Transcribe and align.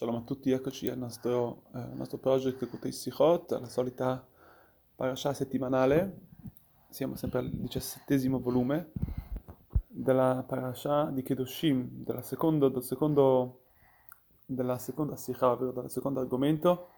Shalom 0.00 0.16
a 0.16 0.22
tutti, 0.22 0.50
eccoci 0.50 0.88
al 0.88 0.96
nostro, 0.96 1.64
eh, 1.74 1.84
nostro 1.92 2.16
project 2.16 2.66
Kutei 2.70 2.90
Sichot, 2.90 3.50
la 3.60 3.68
solita 3.68 4.26
parasha 4.96 5.34
settimanale. 5.34 6.20
Siamo 6.88 7.16
sempre 7.16 7.40
al 7.40 7.50
diciassettesimo 7.50 8.40
volume 8.40 8.92
della 9.86 10.42
parasha 10.48 11.10
di 11.10 11.22
Kedoshim, 11.22 12.02
della 12.02 12.22
secondo, 12.22 12.70
del 12.70 12.82
secondo, 12.82 13.64
della 14.46 14.78
seconda 14.78 15.16
sikha, 15.16 15.50
ovvero 15.50 15.82
del 15.82 15.90
secondo 15.90 16.20
argomento, 16.20 16.88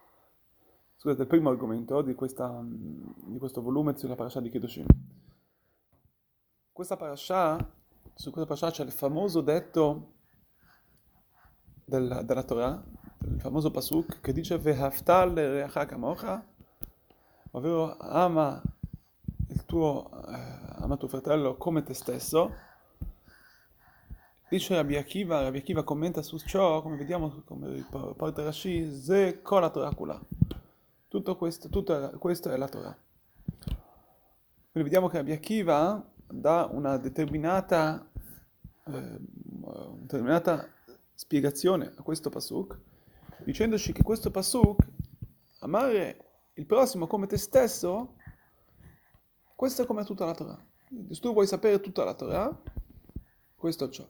scusate, 0.95 1.17
del 1.17 1.27
primo 1.27 1.49
argomento 1.49 2.01
di, 2.03 2.15
questa, 2.15 2.63
di 2.65 3.37
questo 3.37 3.61
volume 3.61 3.97
sulla 3.97 4.15
parasha 4.15 4.39
di 4.39 4.49
Kedoshim. 4.49 4.85
Questa 6.71 6.95
parasha, 6.95 7.57
su 8.13 8.31
questa 8.31 8.45
parasha 8.45 8.71
c'è 8.71 8.85
il 8.85 8.93
famoso 8.93 9.41
detto 9.41 10.12
della, 11.85 12.21
della 12.21 12.43
Torah, 12.43 12.83
il 13.25 13.39
famoso 13.39 13.71
pasuk 13.71 14.19
che 14.21 14.33
dice 14.33 14.57
Ve'haftal 14.57 15.33
reacha 15.33 15.85
ovvero 17.51 17.97
ama 17.97 18.61
il 19.49 19.65
tuo, 19.65 20.09
eh, 20.27 20.81
ama 20.81 20.97
fratello 21.07 21.55
come 21.55 21.83
te 21.83 21.93
stesso. 21.93 22.71
Dice 24.49 24.75
Rabbi 24.75 24.97
Akiva, 24.97 25.41
Rabbi 25.41 25.57
Akiva 25.57 25.83
commenta 25.83 26.21
su 26.21 26.37
ciò, 26.37 26.81
come 26.81 26.95
vediamo, 26.95 27.41
come 27.45 27.85
porta 27.89 28.43
Rashi, 28.43 28.91
Ze 28.91 29.41
la 29.43 29.69
Torah 29.69 29.93
kula. 29.95 30.19
Tutto 31.07 31.35
questo, 31.35 31.69
tutto 31.69 32.11
questo 32.19 32.51
è 32.51 32.57
la 32.57 32.67
Torah. 32.67 32.95
Quindi 34.71 34.89
vediamo 34.89 35.07
che 35.07 35.17
Rabbi 35.17 35.31
Akiva 35.31 36.03
dà 36.27 36.67
una 36.71 36.97
determinata, 36.97 38.07
eh, 38.85 39.17
determinata 39.99 40.67
spiegazione 41.23 41.93
a 41.95 42.01
questo 42.01 42.29
pasuk, 42.29 42.77
dicendoci 43.45 43.93
che 43.93 44.03
questo 44.03 44.29
pasuk, 44.29 44.85
amare 45.59 46.25
il 46.55 46.65
prossimo 46.65 47.07
come 47.07 47.27
te 47.27 47.37
stesso, 47.37 48.15
questo 49.55 49.83
è 49.83 49.85
come 49.85 50.03
tutta 50.03 50.25
la 50.25 50.33
Torah. 50.33 50.65
Se 51.09 51.21
tu 51.21 51.31
vuoi 51.31 51.47
sapere 51.47 51.79
tutta 51.79 52.03
la 52.03 52.13
Torah, 52.13 52.61
questo 53.55 53.85
è 53.85 53.89
ciò. 53.89 54.05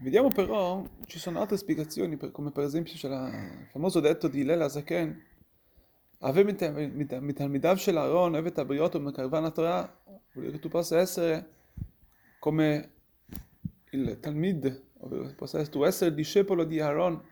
Vediamo 0.00 0.30
però, 0.30 0.84
ci 1.06 1.20
sono 1.20 1.40
altre 1.40 1.56
spiegazioni, 1.56 2.16
per, 2.16 2.32
come 2.32 2.50
per 2.50 2.64
esempio 2.64 2.94
c'è 2.94 3.08
la, 3.08 3.28
il 3.28 3.68
famoso 3.70 4.00
detto 4.00 4.26
di 4.26 4.42
Lela 4.42 4.68
Zaken, 4.68 5.26
Ave 6.20 6.42
mitalmidav 6.42 7.76
shel 7.76 7.96
Aaron, 7.96 8.34
Eve 8.34 8.50
tabriot 8.50 8.96
o 8.96 8.98
mekarvan 8.98 9.52
Torah, 9.52 10.02
vuol 10.32 10.46
dire 10.46 10.50
che 10.50 10.58
tu 10.58 10.68
possa 10.68 10.98
essere 10.98 11.54
come 12.40 12.92
il 13.90 14.18
Talmid 14.20 14.87
possa 15.36 15.64
tu 15.66 15.84
essere 15.84 16.14
discepolo 16.14 16.64
di 16.64 16.80
Aaron, 16.80 17.22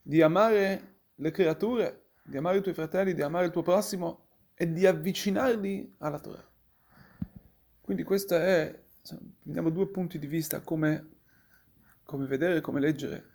di 0.00 0.22
amare 0.22 0.96
le 1.16 1.30
creature, 1.30 2.06
di 2.22 2.36
amare 2.36 2.58
i 2.58 2.62
tuoi 2.62 2.74
fratelli, 2.74 3.14
di 3.14 3.22
amare 3.22 3.46
il 3.46 3.52
tuo 3.52 3.62
prossimo 3.62 4.26
e 4.54 4.72
di 4.72 4.86
avvicinarli 4.86 5.96
alla 5.98 6.18
Torah. 6.18 6.46
Quindi 7.80 8.02
questo 8.02 8.34
è, 8.34 8.82
vediamo 9.42 9.70
due 9.70 9.88
punti 9.88 10.18
di 10.18 10.26
vista, 10.26 10.60
come, 10.60 11.10
come 12.04 12.26
vedere, 12.26 12.60
come 12.60 12.80
leggere, 12.80 13.32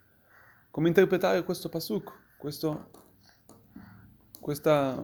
come 0.70 0.88
interpretare 0.88 1.44
questo 1.44 1.68
pasuk, 1.68 2.36
questo, 2.36 2.90
questa, 4.40 5.00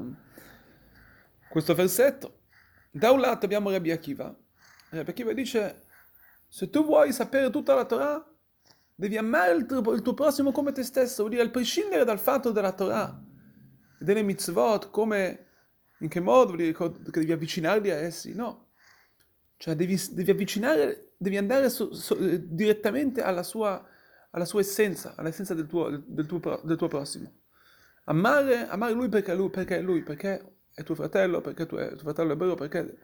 questo 1.49 1.75
versetto. 1.75 2.41
Da 2.91 3.13
un 3.13 3.21
lato 3.21 3.45
abbiamo 3.45 3.71
Rabbi 3.71 3.93
Akiva. 3.93 4.35
Rabbi 4.91 5.11
Akiva 5.11 5.33
dice 5.33 5.86
se 6.57 6.71
tu 6.71 6.87
vuoi 6.87 7.13
sapere 7.13 7.51
tutta 7.51 7.75
la 7.75 7.85
Torah, 7.85 8.35
devi 8.95 9.19
amare 9.19 9.53
il 9.53 9.67
tuo, 9.67 9.93
il 9.93 10.01
tuo 10.01 10.15
prossimo 10.15 10.53
come 10.53 10.73
te 10.73 10.85
stesso, 10.85 11.17
vuol 11.17 11.29
dire 11.29 11.43
a 11.43 11.51
prescindere 11.51 12.03
dal 12.03 12.19
fatto 12.19 12.51
della 12.51 12.73
Torah, 12.73 13.23
delle 13.99 14.23
mitzvot, 14.23 14.89
come, 14.89 15.49
in 15.99 16.09
che 16.09 16.19
modo, 16.19 16.55
vuol 16.55 16.57
dire 16.57 16.73
che 16.73 17.21
devi 17.21 17.33
avvicinarli 17.33 17.91
a 17.91 17.97
essi, 17.97 18.35
no. 18.35 18.69
Cioè 19.59 19.75
devi, 19.75 20.01
devi 20.13 20.31
avvicinare, 20.31 21.13
devi 21.19 21.37
andare 21.37 21.69
so, 21.69 21.93
so, 21.93 22.15
direttamente 22.15 23.21
alla 23.21 23.43
sua, 23.43 23.87
alla 24.31 24.47
sua, 24.47 24.61
essenza, 24.61 25.13
all'essenza 25.15 25.53
del 25.53 25.67
tuo, 25.67 25.91
del 26.07 26.25
tuo, 26.25 26.41
del 26.65 26.79
tuo 26.79 26.89
prossimo. 26.89 27.31
Amare, 28.05 28.67
amare 28.67 28.95
lui 28.95 29.11
perché, 29.11 29.35
lui 29.35 29.51
perché 29.51 29.77
è 29.77 29.83
lui, 29.83 30.03
perché 30.03 30.55
è 30.73 30.83
tuo 30.83 30.95
fratello, 30.95 31.43
perché 31.43 31.67
tu 31.67 31.77
è, 31.77 31.89
tuo 31.89 31.99
fratello 31.99 32.33
è 32.33 32.37
vero, 32.39 32.55
perché 32.55 32.97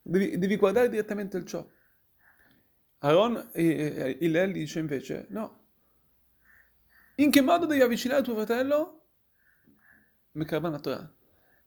devi, 0.00 0.38
devi 0.38 0.56
guardare 0.56 0.88
direttamente 0.88 1.36
il 1.36 1.44
ciò. 1.44 1.62
Aaron 3.04 3.50
e 3.52 4.16
Hillel 4.20 4.52
dice 4.52 4.78
invece 4.78 5.26
no. 5.28 5.60
In 7.16 7.30
che 7.30 7.42
modo 7.42 7.66
devi 7.66 7.82
avvicinare 7.82 8.22
tuo 8.22 8.34
fratello? 8.34 9.02
Mekarvan 10.32 10.80
Torah. 10.80 11.14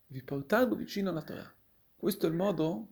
Devi 0.06 0.24
portarlo 0.24 0.74
vicino 0.74 1.10
alla 1.10 1.22
Torah. 1.22 1.54
Questo 1.94 2.26
è 2.26 2.28
il 2.28 2.34
modo 2.34 2.88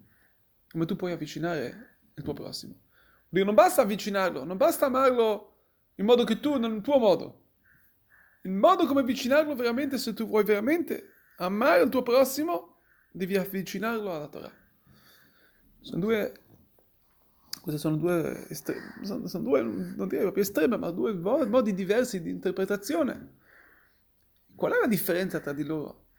come 0.70 0.86
tu 0.86 0.94
puoi 0.94 1.10
avvicinare 1.10 1.98
il 2.14 2.22
tuo 2.22 2.34
prossimo. 2.34 2.82
Non 3.30 3.54
basta 3.54 3.82
avvicinarlo, 3.82 4.44
non 4.44 4.56
basta 4.56 4.86
amarlo 4.86 5.56
in 5.96 6.04
modo 6.04 6.22
che 6.22 6.38
tu, 6.38 6.56
nel 6.56 6.80
tuo 6.82 6.98
modo. 6.98 7.46
Il 8.42 8.52
modo 8.52 8.86
come 8.86 9.00
avvicinarlo 9.00 9.56
veramente, 9.56 9.98
se 9.98 10.14
tu 10.14 10.24
vuoi 10.24 10.44
veramente 10.44 11.14
amare 11.38 11.82
il 11.82 11.88
tuo 11.88 12.02
prossimo, 12.04 12.78
devi 13.10 13.36
avvicinarlo 13.36 14.14
alla 14.14 14.28
Torah. 14.28 14.52
Sono 15.80 16.00
due 16.00 16.45
queste 17.66 17.80
sono 17.80 17.96
due, 17.96 18.46
estre- 18.48 18.94
sono, 19.02 19.26
sono 19.26 19.42
due, 19.42 19.60
non 19.60 20.06
direi 20.06 20.20
proprio 20.20 20.44
estreme, 20.44 20.76
ma 20.76 20.88
due 20.92 21.12
modi 21.14 21.74
diversi 21.74 22.22
di 22.22 22.30
interpretazione. 22.30 23.38
Qual 24.54 24.70
è 24.70 24.78
la 24.78 24.86
differenza 24.86 25.40
tra 25.40 25.52
di 25.52 25.64
loro? 25.64 26.10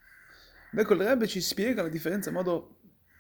Ecco, 0.74 0.94
il 0.94 1.00
Rebbe 1.00 1.26
ci 1.26 1.40
spiega 1.40 1.84
la 1.84 1.88
differenza 1.88 2.28
in 2.28 2.36
modo 2.36 2.80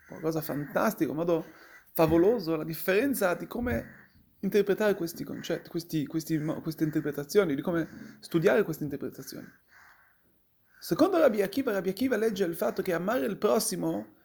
qualcosa 0.10 0.42
fantastico, 0.42 1.12
in 1.12 1.16
modo 1.16 1.46
favoloso, 1.94 2.58
la 2.58 2.66
differenza 2.66 3.34
di 3.34 3.48
come 3.48 4.10
interpretare 4.42 4.94
questi 4.96 5.24
concetti, 5.24 5.70
questi, 5.70 6.06
questi, 6.06 6.38
queste 6.38 6.84
interpretazioni, 6.84 7.56
di 7.56 7.62
come 7.62 8.18
studiare 8.20 8.64
queste 8.64 8.84
interpretazioni. 8.84 9.48
Secondo 10.82 11.18
Rabbi 11.18 11.42
Akiva, 11.42 11.72
Rabbi 11.72 11.90
Akiva 11.90 12.18
legge 12.18 12.44
il 12.44 12.58
fatto 12.58 12.82
che 12.82 12.92
amare 12.92 13.26
il 13.26 13.38
prossimo 13.38 14.16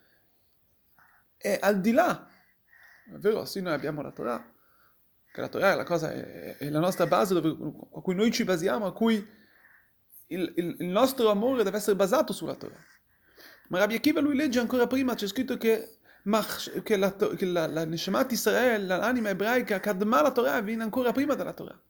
è 1.37 1.57
al 1.63 1.81
di 1.81 1.93
là 1.93 2.31
è 3.07 3.17
vero, 3.19 3.45
sì, 3.45 3.61
noi 3.61 3.73
abbiamo 3.73 4.03
la 4.03 4.13
Torah, 4.13 4.45
che 5.33 5.41
la 5.41 5.49
Torah 5.49 5.73
è 5.73 5.77
la 5.77 5.85
cosa, 5.85 6.13
è, 6.13 6.57
è 6.57 6.69
la 6.71 6.79
nostra 6.79 7.07
base 7.07 7.35
dove, 7.35 7.49
a 7.95 8.01
cui 8.01 8.15
noi 8.15 8.31
ci 8.31 8.45
basiamo, 8.45 8.87
a 8.87 8.93
cui 8.93 9.15
il, 10.27 10.53
il, 10.57 10.77
il, 10.79 10.87
nostro 10.87 11.31
amore 11.31 11.65
deve 11.65 11.77
essere 11.77 11.97
basato 11.97 12.33
sulla 12.33 12.55
Torah. 12.55 12.79
Ma 13.69 13.79
Rabbi 13.79 13.95
Akiva 13.95 14.21
lui 14.21 14.37
legge 14.37 14.61
ancora 14.61 14.87
prima, 14.87 15.15
c'è 15.15 15.27
scritto 15.27 15.57
che, 15.57 15.99
che 16.83 16.97
la, 16.97 17.15
che 17.15 17.45
la, 17.47 17.67
la 17.67 17.85
Neshamat 17.85 18.33
Israel, 18.33 18.87
l'anima 18.87 19.31
ebraica, 19.31 19.81
Kadma 19.81 20.23
la 20.23 20.33
Torah, 20.33 20.61
viene 20.61 20.83
ancora 20.83 21.13
prima 21.13 21.35
della 21.35 21.53
Torah. 21.53 21.81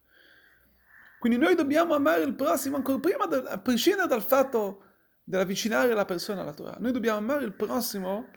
Quindi 1.19 1.39
noi 1.39 1.55
dobbiamo 1.55 1.95
amare 1.95 2.23
il 2.23 2.35
prossimo 2.35 2.77
ancora 2.77 2.99
prima, 2.99 3.25
a 3.25 3.59
prescindere 3.59 4.09
dal 4.09 4.23
fatto 4.23 4.85
dell'avvicinare 5.25 5.95
la 5.95 6.05
persona 6.05 6.41
alla 6.43 6.53
Torah. 6.53 6.77
Noi 6.81 6.93
dobbiamo 6.93 7.19
amare 7.19 7.45
il 7.45 7.53
prossimo 7.53 8.29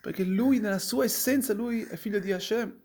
perché 0.00 0.24
lui 0.24 0.58
nella 0.58 0.78
sua 0.78 1.04
essenza, 1.04 1.52
lui 1.52 1.84
è 1.84 1.96
figlio 1.96 2.18
di 2.18 2.32
Hashem. 2.32 2.80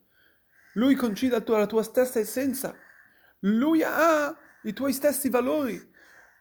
Lui 0.73 0.95
concide 0.95 1.35
la 1.35 1.41
tua, 1.41 1.59
la 1.59 1.65
tua 1.65 1.83
stessa 1.83 2.19
essenza. 2.19 2.75
Lui 3.39 3.81
ha 3.83 4.37
i 4.63 4.73
tuoi 4.73 4.91
stessi 4.91 5.29
valori. 5.29 5.93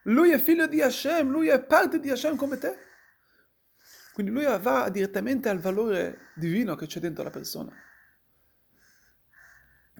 Lui 0.03 0.31
è 0.31 0.37
figlio 0.37 0.67
di 0.67 0.81
Hashem, 0.81 1.29
lui 1.29 1.47
è 1.47 1.63
parte 1.63 1.99
di 1.99 2.09
Hashem 2.09 2.35
come 2.35 2.57
te. 2.57 2.77
Quindi 4.13 4.31
lui 4.31 4.45
va 4.59 4.89
direttamente 4.89 5.49
al 5.49 5.59
valore 5.59 6.31
divino 6.35 6.75
che 6.75 6.85
c'è 6.85 6.99
dentro 6.99 7.23
la 7.23 7.29
persona. 7.29 7.73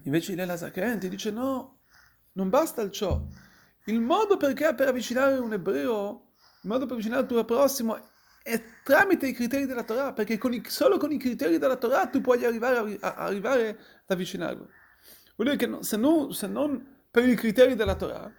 Invece 0.04 0.34
Lela 0.34 0.56
Zaken 0.56 1.00
ti 1.00 1.08
dice 1.08 1.30
no, 1.30 1.80
non 2.32 2.48
basta 2.48 2.82
il 2.82 2.90
ciò. 2.90 3.26
Il 3.86 4.00
modo 4.00 4.36
perché 4.36 4.74
per 4.74 4.88
avvicinare 4.88 5.38
un 5.38 5.52
ebreo, 5.52 6.32
il 6.62 6.68
modo 6.68 6.84
per 6.84 6.94
avvicinare 6.94 7.22
il 7.22 7.28
tuo 7.28 7.44
prossimo 7.44 8.14
è 8.46 8.62
tramite 8.84 9.26
i 9.26 9.32
criteri 9.32 9.66
della 9.66 9.82
Torah, 9.82 10.12
perché 10.12 10.38
con 10.38 10.54
i, 10.54 10.62
solo 10.68 10.98
con 10.98 11.10
i 11.10 11.18
criteri 11.18 11.58
della 11.58 11.74
Torah 11.74 12.06
tu 12.06 12.20
puoi 12.20 12.44
arrivare, 12.44 12.96
a, 13.00 13.14
arrivare 13.16 13.68
ad 13.70 13.76
avvicinarlo. 14.06 14.70
Vuol 15.34 15.56
dire 15.56 15.56
che 15.56 15.82
se, 15.82 15.96
non, 15.96 16.32
se 16.32 16.46
non 16.46 17.02
per 17.10 17.28
i 17.28 17.34
criteri 17.34 17.74
della 17.74 17.96
Torah, 17.96 18.32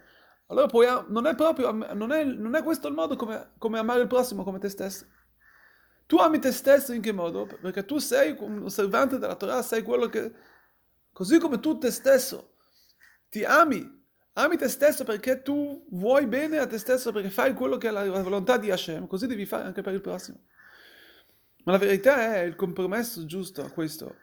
allora 0.46 0.66
puoi, 0.66 0.86
non 1.08 1.26
è 1.26 1.34
proprio, 1.34 1.70
non 1.72 2.10
è, 2.10 2.24
non 2.24 2.54
è 2.54 2.62
questo 2.62 2.88
il 2.88 2.94
modo 2.94 3.16
come, 3.16 3.50
come 3.58 3.78
amare 3.78 4.00
il 4.00 4.06
prossimo 4.06 4.44
come 4.44 4.58
te 4.58 4.70
stesso. 4.70 5.06
Tu 6.06 6.16
ami 6.16 6.38
te 6.38 6.52
stesso 6.52 6.94
in 6.94 7.02
che 7.02 7.12
modo? 7.12 7.46
Perché 7.46 7.84
tu 7.84 7.98
sei 7.98 8.34
un 8.38 8.62
osservante 8.62 9.18
della 9.18 9.36
Torah, 9.36 9.60
sei 9.60 9.82
quello 9.82 10.08
che, 10.08 10.32
così 11.12 11.38
come 11.38 11.60
tu 11.60 11.76
te 11.76 11.90
stesso 11.90 12.54
ti 13.28 13.44
ami 13.44 13.97
Ami 14.38 14.56
te 14.56 14.68
stesso 14.68 15.02
perché 15.04 15.42
tu 15.42 15.84
vuoi 15.90 16.26
bene 16.26 16.58
a 16.58 16.66
te 16.66 16.78
stesso, 16.78 17.10
perché 17.10 17.28
fai 17.28 17.54
quello 17.54 17.76
che 17.76 17.88
è 17.88 17.90
la 17.90 18.04
volontà 18.22 18.56
di 18.56 18.70
Hashem, 18.70 19.06
così 19.06 19.26
devi 19.26 19.44
fare 19.46 19.64
anche 19.64 19.82
per 19.82 19.94
il 19.94 20.00
prossimo. 20.00 20.38
Ma 21.64 21.72
la 21.72 21.78
verità 21.78 22.36
è 22.36 22.42
il 22.42 22.54
compromesso 22.54 23.26
giusto 23.26 23.64
a 23.64 23.70
questo. 23.70 24.14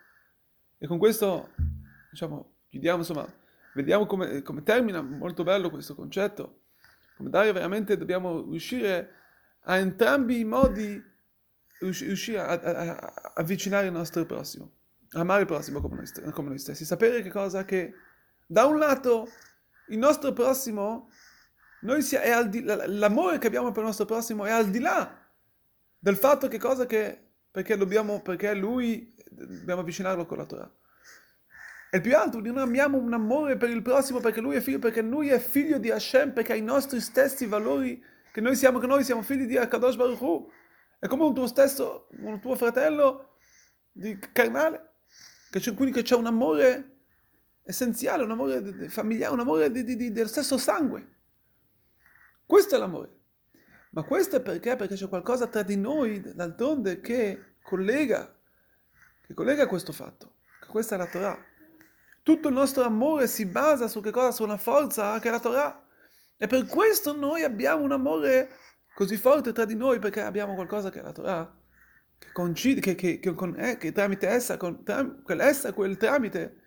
E 0.78 0.86
con 0.86 0.96
questo, 0.96 1.50
diciamo, 2.10 2.54
chiudiamo 2.68 2.98
insomma 2.98 3.30
vediamo 3.74 4.06
come, 4.06 4.40
come 4.40 4.62
termina, 4.62 5.02
molto 5.02 5.44
bello 5.44 5.68
questo 5.68 5.94
concetto, 5.94 6.62
come 7.18 7.28
dare 7.28 7.52
veramente, 7.52 7.98
dobbiamo 7.98 8.42
riuscire 8.48 9.12
a 9.64 9.76
entrambi 9.76 10.40
i 10.40 10.44
modi, 10.44 11.02
riuscire 11.80 12.38
a, 12.38 12.48
a, 12.48 12.96
a 12.96 13.32
avvicinare 13.34 13.86
il 13.86 13.92
nostro 13.92 14.24
prossimo, 14.24 14.70
amare 15.10 15.42
il 15.42 15.46
prossimo 15.46 15.82
come 15.82 15.96
noi, 15.96 16.32
come 16.32 16.48
noi 16.48 16.58
stessi, 16.58 16.86
sapere 16.86 17.22
che 17.22 17.30
cosa 17.30 17.66
che 17.66 17.92
da 18.46 18.64
un 18.64 18.78
lato 18.78 19.28
il 19.88 19.98
nostro 19.98 20.32
prossimo, 20.32 21.10
è 21.80 22.48
di, 22.48 22.62
l'amore 22.64 23.38
che 23.38 23.46
abbiamo 23.46 23.70
per 23.70 23.80
il 23.80 23.86
nostro 23.86 24.04
prossimo 24.04 24.44
è 24.44 24.50
al 24.50 24.70
di 24.70 24.80
là 24.80 25.24
del 25.98 26.16
fatto 26.16 26.48
che 26.48 26.58
cosa 26.58 26.86
che, 26.86 27.30
perché 27.50 27.76
dobbiamo, 27.76 28.20
perché 28.22 28.54
lui, 28.54 29.14
dobbiamo 29.30 29.80
avvicinarlo 29.80 30.26
con 30.26 30.38
la 30.38 30.44
Torah. 30.44 30.72
E 31.90 32.00
più 32.00 32.16
altro, 32.16 32.40
noi 32.40 32.58
amiamo 32.58 32.98
un 32.98 33.12
amore 33.12 33.56
per 33.56 33.70
il 33.70 33.82
prossimo 33.82 34.20
perché 34.20 34.40
lui 34.40 34.56
è 34.56 34.60
figlio, 34.60 34.78
perché 34.78 35.02
lui 35.02 35.28
è 35.28 35.38
figlio 35.38 35.78
di 35.78 35.90
Hashem, 35.90 36.32
perché 36.32 36.52
ha 36.52 36.56
i 36.56 36.62
nostri 36.62 37.00
stessi 37.00 37.46
valori, 37.46 38.02
che 38.32 38.40
noi 38.40 38.56
siamo, 38.56 38.78
che 38.78 38.86
noi 38.86 39.04
siamo 39.04 39.22
figli 39.22 39.46
di 39.46 39.56
Akadosh 39.56 39.96
Baruch 39.96 40.20
Hu. 40.20 40.50
È 40.98 41.06
come 41.06 41.24
un 41.24 41.34
tuo 41.34 41.46
stesso, 41.46 42.08
un 42.20 42.40
tuo 42.40 42.54
fratello 42.56 43.36
di 43.92 44.18
carnale, 44.32 44.94
che 45.50 45.60
c'è, 45.60 45.74
quindi 45.74 45.94
che 45.94 46.02
c'è 46.02 46.16
un 46.16 46.26
amore 46.26 46.95
essenziale, 47.66 48.22
un 48.22 48.30
amore 48.30 48.88
familiare, 48.88 49.32
un 49.32 49.40
amore 49.40 49.70
di, 49.70 49.82
di, 49.82 49.96
di, 49.96 50.12
del 50.12 50.28
stesso 50.28 50.56
sangue. 50.56 51.14
Questo 52.46 52.76
è 52.76 52.78
l'amore. 52.78 53.14
Ma 53.90 54.04
questo 54.04 54.36
è 54.36 54.40
perché? 54.40 54.76
Perché 54.76 54.94
c'è 54.94 55.08
qualcosa 55.08 55.48
tra 55.48 55.62
di 55.62 55.76
noi, 55.76 56.22
d'altronde, 56.34 57.00
che 57.00 57.56
collega, 57.62 58.32
che 59.26 59.34
collega 59.34 59.66
questo 59.66 59.92
fatto. 59.92 60.36
Che 60.60 60.68
questa 60.68 60.94
è 60.94 60.98
la 60.98 61.06
Torah. 61.06 61.38
Tutto 62.22 62.48
il 62.48 62.54
nostro 62.54 62.84
amore 62.84 63.26
si 63.26 63.46
basa 63.46 63.88
su 63.88 64.00
che 64.00 64.10
cosa? 64.10 64.30
Su 64.30 64.44
una 64.44 64.56
forza 64.56 65.18
che 65.18 65.28
è 65.28 65.30
la 65.30 65.40
Torah. 65.40 65.84
E 66.36 66.46
per 66.46 66.66
questo 66.66 67.16
noi 67.16 67.42
abbiamo 67.42 67.82
un 67.82 67.92
amore 67.92 68.50
così 68.94 69.16
forte 69.16 69.52
tra 69.52 69.64
di 69.64 69.74
noi, 69.74 69.98
perché 69.98 70.20
abbiamo 70.20 70.54
qualcosa 70.54 70.90
che 70.90 71.00
è 71.00 71.02
la 71.02 71.12
Torah, 71.12 71.58
che 72.18 72.28
coincide, 72.32 72.80
che, 72.80 72.94
che, 72.94 73.18
che, 73.18 73.34
con, 73.34 73.56
eh, 73.58 73.92
tramite 73.92 74.28
essa, 74.28 74.56
con, 74.56 74.84
tram, 74.84 75.22
essa, 75.26 75.72
quel 75.72 75.96
tramite, 75.96 76.62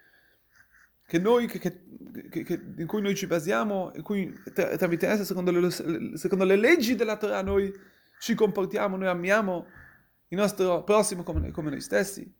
che 1.09 1.17
noi, 1.17 1.47
che, 1.47 1.57
che, 1.57 1.73
che, 2.29 2.61
in 2.77 2.85
cui 2.85 3.01
noi 3.01 3.15
ci 3.15 3.25
basiamo, 3.25 3.91
in 3.95 4.03
cui 4.03 4.31
tramite 4.53 5.07
essa, 5.07 5.23
secondo 5.23 5.49
le, 5.49 5.71
secondo 5.71 6.43
le, 6.43 6.55
leggi 6.55 6.93
della 6.93 7.17
Torah, 7.17 7.41
noi 7.41 7.73
ci 8.19 8.35
comportiamo, 8.35 8.95
noi 8.95 9.07
amiamo 9.07 9.65
il 10.27 10.37
nostro 10.37 10.83
prossimo 10.83 11.23
come, 11.23 11.49
come 11.49 11.71
noi 11.71 11.81
stessi. 11.81 12.31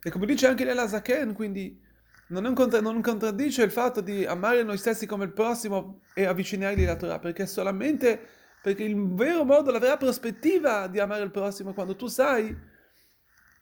E 0.00 0.10
come 0.10 0.24
dice 0.24 0.46
anche 0.46 0.64
Lela 0.64 0.86
Zaken, 0.86 1.32
quindi 1.32 1.82
non, 2.28 2.54
contra, 2.54 2.80
non 2.80 3.02
contraddice 3.02 3.64
il 3.64 3.72
fatto 3.72 4.00
di 4.00 4.24
amare 4.24 4.62
noi 4.62 4.78
stessi 4.78 5.04
come 5.04 5.24
il 5.24 5.32
prossimo 5.32 6.02
e 6.14 6.26
avvicinargli 6.26 6.84
alla 6.84 6.94
Torah, 6.94 7.18
perché 7.18 7.44
solamente 7.44 8.20
perché 8.62 8.84
il 8.84 9.14
vero 9.14 9.44
modo, 9.44 9.72
la 9.72 9.80
vera 9.80 9.96
prospettiva 9.96 10.86
di 10.86 11.00
amare 11.00 11.24
il 11.24 11.32
prossimo 11.32 11.70
è 11.70 11.74
quando 11.74 11.96
tu 11.96 12.06
sai 12.06 12.56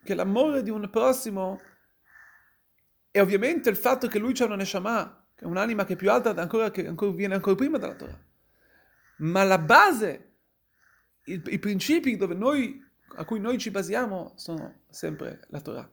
che 0.04 0.14
l'amore 0.14 0.62
di 0.62 0.68
un 0.68 0.86
prossimo 0.90 1.58
e 3.16 3.20
ovviamente 3.20 3.70
il 3.70 3.76
fatto 3.76 4.08
che 4.08 4.18
lui 4.18 4.32
c'è 4.32 4.44
una 4.44 4.56
Neshama, 4.56 5.24
che 5.36 5.44
è 5.44 5.46
un'anima 5.46 5.84
che 5.84 5.92
è 5.92 5.96
più 5.96 6.10
alta 6.10 6.30
ancora, 6.30 6.72
che 6.72 6.84
ancora, 6.84 7.12
viene 7.12 7.34
ancora 7.34 7.54
prima 7.54 7.78
dalla 7.78 7.94
Torah. 7.94 8.20
Ma 9.18 9.44
la 9.44 9.58
base, 9.58 10.32
i, 11.26 11.40
i 11.46 11.60
principi 11.60 12.16
noi, 12.16 12.84
a 13.14 13.24
cui 13.24 13.38
noi 13.38 13.56
ci 13.58 13.70
basiamo 13.70 14.32
sono 14.34 14.80
sempre 14.90 15.42
la 15.50 15.60
Torah. 15.60 15.88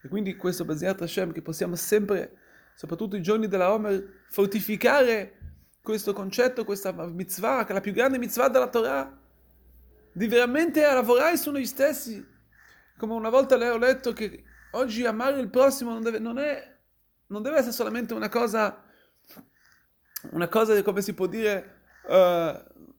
E 0.00 0.08
quindi 0.08 0.34
questo 0.34 0.64
Baziat 0.64 1.02
Hashem 1.02 1.32
che 1.32 1.42
possiamo 1.42 1.74
sempre, 1.74 2.38
soprattutto 2.74 3.16
i 3.16 3.22
giorni 3.22 3.48
della 3.48 3.70
Omer, 3.70 4.22
fortificare 4.30 5.40
questo 5.82 6.14
concetto, 6.14 6.64
questa 6.64 6.90
mitzvah, 7.06 7.64
che 7.64 7.72
è 7.72 7.74
la 7.74 7.82
più 7.82 7.92
grande 7.92 8.16
mitzvah 8.16 8.48
della 8.48 8.68
Torah, 8.68 9.14
di 10.10 10.26
veramente 10.26 10.80
lavorare 10.80 11.36
su 11.36 11.50
noi 11.50 11.66
stessi. 11.66 12.26
Come 12.96 13.12
una 13.12 13.28
volta 13.28 13.58
le 13.58 13.68
ho 13.68 13.76
letto 13.76 14.14
che 14.14 14.44
oggi 14.72 15.04
amare 15.04 15.40
il 15.40 15.48
prossimo 15.48 15.92
non 15.92 16.02
deve, 16.02 16.18
non 16.18 16.38
è, 16.38 16.76
non 17.28 17.42
deve 17.42 17.56
essere 17.56 17.72
solamente 17.72 18.14
una 18.14 18.28
cosa, 18.28 18.82
una 20.30 20.48
cosa 20.48 20.80
come 20.82 21.02
si 21.02 21.14
può 21.14 21.26
dire, 21.26 21.80
uh, 22.04 22.90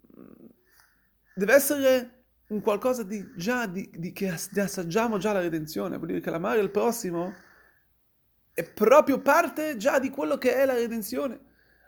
deve 1.36 1.54
essere 1.54 2.24
un 2.48 2.62
qualcosa 2.62 3.04
di 3.04 3.34
già, 3.36 3.66
di, 3.66 3.90
di, 3.94 4.12
che 4.12 4.36
di 4.52 4.60
assaggiamo 4.60 5.18
già 5.18 5.34
la 5.34 5.42
redenzione, 5.42 5.96
vuol 5.96 6.08
dire 6.08 6.20
che 6.20 6.30
l'amare 6.30 6.60
il 6.60 6.70
prossimo 6.70 7.34
è 8.54 8.64
proprio 8.64 9.20
parte 9.20 9.78
già 9.78 10.00
di 10.00 10.10
quello 10.10 10.38
che 10.38 10.56
è 10.56 10.66
la 10.66 10.74
redenzione. 10.74 11.40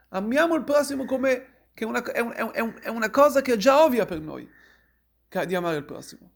Amiamo 0.09 0.55
il 0.55 0.63
prossimo 0.63 1.05
come 1.05 1.53
che 1.73 1.85
una, 1.85 2.01
è, 2.01 2.19
un, 2.21 2.31
è, 2.53 2.59
un, 2.59 2.75
è 2.81 2.87
una 2.87 3.09
cosa 3.09 3.41
che 3.41 3.53
è 3.53 3.57
già 3.57 3.83
ovvia 3.83 4.05
per 4.05 4.19
noi, 4.19 4.49
di 5.45 5.55
amare 5.55 5.77
il 5.77 5.83
prossimo. 5.83 6.31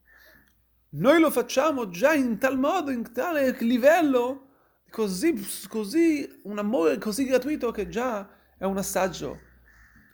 Noi 0.91 1.19
lo 1.19 1.29
facciamo 1.29 1.89
già 1.89 2.13
in 2.13 2.39
tal 2.39 2.57
modo, 2.57 2.89
in 2.89 3.11
tale 3.13 3.55
livello, 3.59 4.47
così, 4.89 5.35
così 5.67 6.41
un 6.43 6.57
amore 6.57 6.97
così 6.97 7.25
gratuito 7.25 7.69
che 7.71 7.87
già 7.87 8.27
è 8.57 8.65
un 8.65 8.77
assaggio 8.77 9.39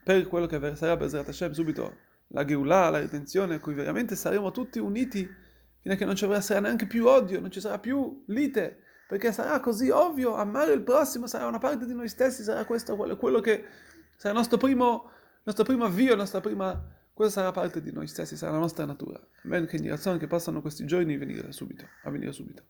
per 0.04 0.28
quello 0.28 0.46
che 0.46 0.76
sarà 0.76 0.98
Bezrat 0.98 1.30
Hashem 1.30 1.54
subito 1.54 1.98
la 2.28 2.44
Geulah, 2.44 2.90
la 2.90 3.00
redenzione, 3.00 3.56
in 3.56 3.60
cui 3.62 3.74
veramente 3.74 4.16
saremo 4.16 4.52
tutti 4.52 4.78
uniti 4.78 5.28
fino 5.80 5.94
a 5.94 5.98
che 5.98 6.06
non 6.06 6.16
ci 6.16 6.28
sarà 6.42 6.60
neanche 6.60 6.86
più 6.86 7.08
odio, 7.08 7.40
non 7.40 7.50
ci 7.50 7.62
sarà 7.62 7.80
più 7.80 8.24
lite, 8.28 8.82
perché 9.08 9.32
sarà 9.32 9.60
così 9.60 9.90
ovvio, 9.90 10.36
amare 10.36 10.74
il 10.74 10.82
prossimo 10.82 11.26
sarà 11.26 11.48
una 11.48 11.58
parte 11.58 11.86
di 11.86 11.94
noi 11.94 12.10
stessi, 12.10 12.44
sarà 12.44 12.66
questo 12.66 12.96
quello, 12.96 13.16
quello 13.18 13.40
che 13.40 13.64
sarà 14.16 14.34
il 14.34 14.40
nostro 14.40 14.58
primo, 14.58 15.10
nostro 15.44 15.64
primo 15.64 15.86
avvio, 15.86 16.12
la 16.12 16.18
nostra 16.18 16.42
prima 16.42 16.80
questa 17.16 17.40
sarà 17.40 17.54
parte 17.54 17.82
di 17.82 17.94
noi 17.94 18.08
stessi, 18.08 18.36
sarà 18.36 18.52
la 18.52 18.60
nostra 18.60 18.84
natura. 18.84 19.18
Bene 19.42 19.68
che 19.68 19.78
in 19.78 19.84
che 20.20 20.28
possano 20.28 20.60
questi 20.60 20.84
giorni 20.86 21.16
venire 21.16 21.50
subito, 21.54 21.88
avvenire 22.04 22.34
subito. 22.34 22.64